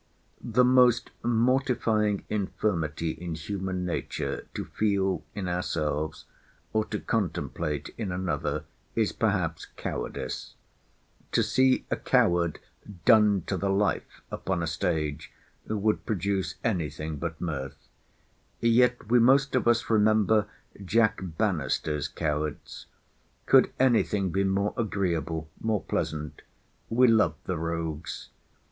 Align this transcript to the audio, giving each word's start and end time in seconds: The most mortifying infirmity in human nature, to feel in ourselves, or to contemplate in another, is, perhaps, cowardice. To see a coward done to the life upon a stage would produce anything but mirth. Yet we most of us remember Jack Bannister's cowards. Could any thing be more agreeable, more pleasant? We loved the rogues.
The 0.43 0.63
most 0.65 1.11
mortifying 1.21 2.25
infirmity 2.27 3.11
in 3.11 3.35
human 3.35 3.85
nature, 3.85 4.47
to 4.55 4.65
feel 4.65 5.23
in 5.35 5.47
ourselves, 5.47 6.25
or 6.73 6.85
to 6.85 6.99
contemplate 6.99 7.93
in 7.99 8.11
another, 8.11 8.63
is, 8.95 9.11
perhaps, 9.11 9.65
cowardice. 9.77 10.55
To 11.33 11.43
see 11.43 11.85
a 11.91 11.97
coward 11.97 12.57
done 13.05 13.43
to 13.45 13.55
the 13.57 13.69
life 13.69 14.23
upon 14.31 14.63
a 14.63 14.65
stage 14.65 15.31
would 15.67 16.03
produce 16.03 16.55
anything 16.63 17.17
but 17.17 17.39
mirth. 17.39 17.77
Yet 18.59 19.07
we 19.11 19.19
most 19.19 19.53
of 19.55 19.67
us 19.67 19.87
remember 19.87 20.47
Jack 20.83 21.19
Bannister's 21.21 22.07
cowards. 22.07 22.87
Could 23.45 23.71
any 23.79 24.01
thing 24.01 24.31
be 24.31 24.43
more 24.43 24.73
agreeable, 24.75 25.51
more 25.59 25.83
pleasant? 25.83 26.41
We 26.89 27.05
loved 27.07 27.45
the 27.45 27.59
rogues. 27.59 28.29